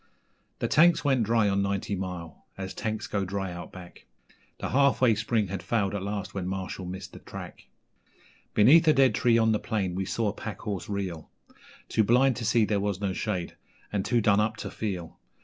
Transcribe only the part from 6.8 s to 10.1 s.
missed the track; Beneath a dead tree on the plain we